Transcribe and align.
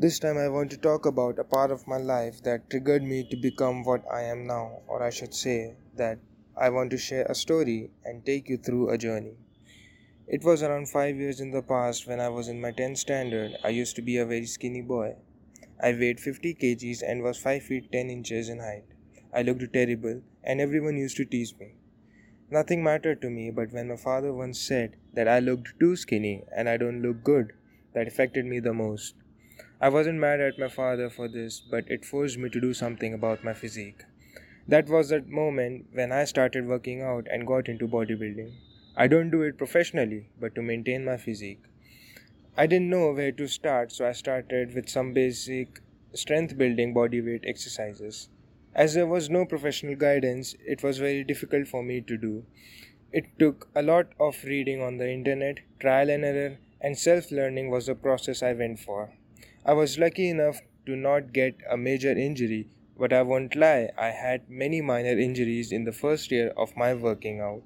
This 0.00 0.20
time, 0.20 0.38
I 0.38 0.48
want 0.48 0.70
to 0.70 0.76
talk 0.76 1.06
about 1.06 1.40
a 1.40 1.42
part 1.42 1.72
of 1.72 1.88
my 1.88 1.96
life 1.96 2.40
that 2.44 2.70
triggered 2.70 3.02
me 3.02 3.24
to 3.30 3.36
become 3.36 3.82
what 3.82 4.04
I 4.08 4.22
am 4.22 4.46
now, 4.46 4.82
or 4.86 5.02
I 5.02 5.10
should 5.10 5.34
say 5.34 5.74
that 5.96 6.20
I 6.56 6.68
want 6.68 6.92
to 6.92 6.96
share 6.96 7.24
a 7.24 7.34
story 7.34 7.90
and 8.04 8.24
take 8.24 8.48
you 8.48 8.58
through 8.58 8.90
a 8.90 8.96
journey. 8.96 9.34
It 10.28 10.44
was 10.44 10.62
around 10.62 10.88
5 10.88 11.16
years 11.16 11.40
in 11.40 11.50
the 11.50 11.62
past 11.62 12.06
when 12.06 12.20
I 12.20 12.28
was 12.28 12.46
in 12.46 12.60
my 12.60 12.70
10th 12.70 12.98
standard. 12.98 13.56
I 13.64 13.70
used 13.70 13.96
to 13.96 14.02
be 14.02 14.18
a 14.18 14.24
very 14.24 14.46
skinny 14.46 14.82
boy. 14.82 15.16
I 15.82 15.90
weighed 15.90 16.20
50 16.20 16.54
kgs 16.54 17.02
and 17.02 17.24
was 17.24 17.36
5 17.38 17.64
feet 17.64 17.90
10 17.90 18.08
inches 18.08 18.48
in 18.48 18.60
height. 18.60 18.84
I 19.34 19.42
looked 19.42 19.72
terrible, 19.72 20.22
and 20.44 20.60
everyone 20.60 20.96
used 20.96 21.16
to 21.16 21.24
tease 21.24 21.58
me. 21.58 21.74
Nothing 22.52 22.84
mattered 22.84 23.20
to 23.22 23.30
me, 23.30 23.50
but 23.50 23.72
when 23.72 23.88
my 23.88 23.96
father 23.96 24.32
once 24.32 24.60
said 24.60 24.94
that 25.14 25.26
I 25.26 25.40
looked 25.40 25.80
too 25.80 25.96
skinny 25.96 26.44
and 26.56 26.68
I 26.68 26.76
don't 26.76 27.02
look 27.02 27.24
good, 27.24 27.52
that 27.94 28.06
affected 28.06 28.46
me 28.46 28.60
the 28.60 28.72
most. 28.72 29.16
I 29.80 29.88
wasn't 29.90 30.18
mad 30.18 30.40
at 30.40 30.58
my 30.58 30.66
father 30.66 31.08
for 31.08 31.28
this, 31.28 31.60
but 31.60 31.88
it 31.88 32.04
forced 32.04 32.36
me 32.36 32.48
to 32.50 32.60
do 32.60 32.74
something 32.74 33.14
about 33.14 33.44
my 33.44 33.52
physique. 33.52 34.02
That 34.66 34.88
was 34.88 35.10
the 35.10 35.22
moment 35.22 35.86
when 35.92 36.10
I 36.10 36.24
started 36.24 36.66
working 36.66 37.00
out 37.00 37.28
and 37.30 37.46
got 37.46 37.68
into 37.68 37.86
bodybuilding. 37.86 38.54
I 38.96 39.06
don't 39.06 39.30
do 39.30 39.42
it 39.42 39.56
professionally, 39.56 40.30
but 40.40 40.56
to 40.56 40.62
maintain 40.62 41.04
my 41.04 41.16
physique. 41.16 41.62
I 42.56 42.66
didn't 42.66 42.90
know 42.90 43.12
where 43.12 43.30
to 43.30 43.46
start, 43.46 43.92
so 43.92 44.04
I 44.04 44.10
started 44.12 44.74
with 44.74 44.88
some 44.88 45.12
basic 45.12 45.80
strength 46.12 46.58
building 46.58 46.92
bodyweight 46.92 47.46
exercises. 47.46 48.30
As 48.74 48.94
there 48.94 49.06
was 49.06 49.30
no 49.30 49.44
professional 49.44 49.94
guidance, 49.94 50.56
it 50.66 50.82
was 50.82 50.98
very 50.98 51.22
difficult 51.22 51.68
for 51.68 51.84
me 51.84 52.00
to 52.00 52.16
do. 52.16 52.44
It 53.12 53.26
took 53.38 53.68
a 53.76 53.82
lot 53.82 54.08
of 54.18 54.42
reading 54.42 54.82
on 54.82 54.96
the 54.96 55.08
internet, 55.08 55.60
trial 55.78 56.10
and 56.10 56.24
error, 56.24 56.58
and 56.80 56.98
self 56.98 57.30
learning 57.30 57.70
was 57.70 57.86
the 57.86 57.94
process 57.94 58.42
I 58.42 58.54
went 58.54 58.80
for. 58.80 59.10
I 59.66 59.72
was 59.72 59.98
lucky 59.98 60.28
enough 60.28 60.60
to 60.86 60.96
not 60.96 61.32
get 61.32 61.56
a 61.68 61.76
major 61.76 62.12
injury, 62.12 62.68
but 62.96 63.12
I 63.12 63.22
won't 63.22 63.56
lie, 63.56 63.90
I 63.98 64.10
had 64.10 64.48
many 64.48 64.80
minor 64.80 65.18
injuries 65.18 65.72
in 65.72 65.84
the 65.84 65.92
first 65.92 66.30
year 66.30 66.48
of 66.56 66.76
my 66.76 66.94
working 66.94 67.40
out. 67.40 67.62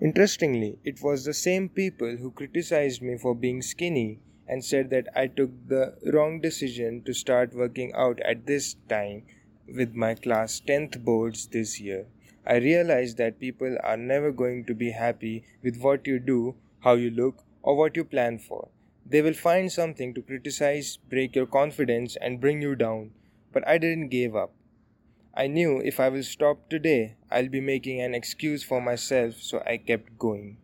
Interestingly, 0.00 0.78
it 0.84 1.02
was 1.02 1.24
the 1.24 1.34
same 1.34 1.68
people 1.68 2.16
who 2.16 2.30
criticized 2.30 3.02
me 3.02 3.16
for 3.18 3.34
being 3.34 3.62
skinny 3.62 4.20
and 4.46 4.64
said 4.64 4.90
that 4.90 5.08
I 5.16 5.26
took 5.28 5.50
the 5.66 5.94
wrong 6.12 6.40
decision 6.40 7.02
to 7.04 7.14
start 7.14 7.54
working 7.54 7.92
out 7.94 8.20
at 8.20 8.46
this 8.46 8.76
time 8.88 9.22
with 9.66 9.94
my 9.94 10.14
class 10.14 10.60
10th 10.60 11.04
boards 11.04 11.46
this 11.46 11.80
year. 11.80 12.06
I 12.46 12.56
realized 12.56 13.16
that 13.16 13.40
people 13.40 13.76
are 13.82 13.96
never 13.96 14.30
going 14.32 14.64
to 14.66 14.74
be 14.74 14.90
happy 14.90 15.44
with 15.62 15.78
what 15.78 16.06
you 16.06 16.18
do, 16.18 16.54
how 16.80 16.94
you 16.94 17.10
look, 17.10 17.44
or 17.62 17.76
what 17.76 17.96
you 17.96 18.04
plan 18.04 18.38
for. 18.38 18.68
They 19.10 19.22
will 19.22 19.34
find 19.34 19.70
something 19.70 20.14
to 20.14 20.22
criticize, 20.22 20.96
break 20.96 21.36
your 21.36 21.46
confidence, 21.46 22.16
and 22.16 22.40
bring 22.40 22.62
you 22.62 22.76
down. 22.76 23.10
But 23.52 23.66
I 23.68 23.76
didn't 23.76 24.08
give 24.08 24.36
up. 24.36 24.54
I 25.34 25.48
knew 25.48 25.80
if 25.80 26.00
I 26.00 26.08
will 26.08 26.22
stop 26.22 26.70
today, 26.70 27.16
I'll 27.30 27.48
be 27.48 27.60
making 27.60 28.00
an 28.00 28.14
excuse 28.14 28.62
for 28.62 28.80
myself, 28.80 29.34
so 29.40 29.62
I 29.66 29.78
kept 29.78 30.16
going. 30.18 30.58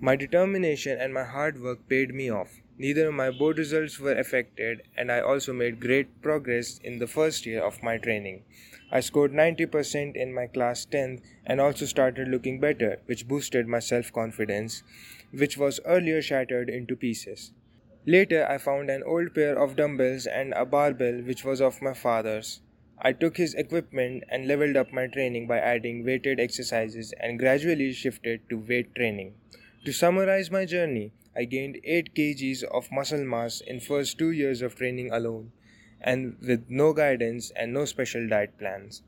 My 0.00 0.14
determination 0.14 0.96
and 1.00 1.12
my 1.12 1.24
hard 1.24 1.60
work 1.60 1.88
paid 1.88 2.14
me 2.14 2.30
off. 2.30 2.60
Neither 2.78 3.10
my 3.10 3.32
board 3.32 3.58
results 3.58 3.98
were 3.98 4.14
affected, 4.14 4.82
and 4.96 5.10
I 5.10 5.18
also 5.18 5.52
made 5.52 5.80
great 5.80 6.22
progress 6.22 6.78
in 6.84 7.00
the 7.00 7.08
first 7.08 7.44
year 7.44 7.60
of 7.60 7.82
my 7.82 7.98
training. 7.98 8.44
I 8.92 9.00
scored 9.00 9.32
90% 9.32 10.14
in 10.14 10.32
my 10.32 10.46
class 10.46 10.86
10th 10.86 11.22
and 11.44 11.60
also 11.60 11.84
started 11.84 12.28
looking 12.28 12.60
better, 12.60 13.00
which 13.06 13.26
boosted 13.26 13.66
my 13.66 13.80
self 13.80 14.12
confidence, 14.12 14.84
which 15.32 15.58
was 15.58 15.80
earlier 15.84 16.22
shattered 16.22 16.70
into 16.70 16.94
pieces. 16.94 17.50
Later, 18.06 18.46
I 18.48 18.58
found 18.58 18.90
an 18.90 19.02
old 19.02 19.34
pair 19.34 19.58
of 19.58 19.74
dumbbells 19.74 20.26
and 20.26 20.52
a 20.54 20.64
barbell, 20.64 21.22
which 21.22 21.44
was 21.44 21.60
of 21.60 21.82
my 21.82 21.92
father's. 21.92 22.60
I 23.00 23.12
took 23.12 23.36
his 23.36 23.54
equipment 23.54 24.22
and 24.28 24.46
leveled 24.46 24.76
up 24.76 24.92
my 24.92 25.08
training 25.08 25.48
by 25.48 25.58
adding 25.58 26.04
weighted 26.04 26.38
exercises 26.38 27.12
and 27.18 27.36
gradually 27.36 27.92
shifted 27.92 28.48
to 28.48 28.58
weight 28.58 28.94
training. 28.94 29.34
To 29.88 29.94
summarize 29.94 30.50
my 30.50 30.66
journey, 30.66 31.12
I 31.34 31.44
gained 31.46 31.78
8 31.82 32.14
kgs 32.14 32.62
of 32.62 32.92
muscle 32.92 33.24
mass 33.24 33.62
in 33.62 33.80
first 33.80 34.18
2 34.18 34.32
years 34.32 34.60
of 34.60 34.74
training 34.74 35.10
alone 35.10 35.52
and 35.98 36.36
with 36.42 36.66
no 36.68 36.92
guidance 36.92 37.50
and 37.56 37.72
no 37.72 37.86
special 37.86 38.28
diet 38.28 38.58
plans. 38.58 39.02